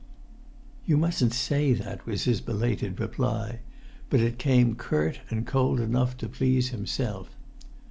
[0.83, 3.59] "You mustn't say that," was his belated reply;
[4.09, 7.29] but it came curt and cold enough to please himself.